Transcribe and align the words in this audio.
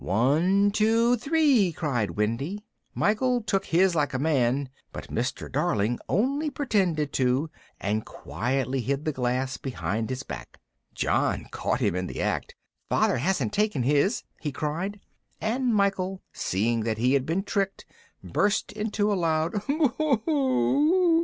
"One, 0.03 0.71
two, 0.71 1.15
three," 1.17 1.71
cried 1.71 2.17
Wendy; 2.17 2.65
Michael 2.95 3.43
took 3.43 3.65
his 3.65 3.93
like 3.93 4.15
a 4.15 4.17
man, 4.17 4.69
but 4.91 5.09
Mr. 5.09 5.47
Darling 5.47 5.99
only 6.09 6.49
pretended 6.49 7.13
to, 7.13 7.51
and 7.79 8.03
quietly 8.03 8.81
hid 8.81 9.05
the 9.05 9.11
glass 9.11 9.57
behind 9.57 10.09
his 10.09 10.23
back. 10.23 10.57
John 10.95 11.45
caught 11.51 11.81
him 11.81 11.93
in 11.93 12.07
the 12.07 12.19
act: 12.19 12.55
"Father 12.89 13.17
hasn't 13.17 13.53
taken 13.53 13.83
his!" 13.83 14.23
he 14.39 14.51
cried, 14.51 14.99
and 15.39 15.71
Michael, 15.71 16.23
seeing 16.33 16.79
that 16.79 16.97
he 16.97 17.13
had 17.13 17.27
been 17.27 17.43
tricked, 17.43 17.85
burst 18.23 18.71
into 18.71 19.13
a 19.13 19.13
loud 19.13 19.51
"Boo 19.67 19.89
hoo 19.99 20.21
oo!" 20.27 21.17